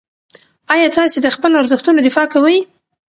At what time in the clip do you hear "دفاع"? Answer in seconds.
2.07-2.27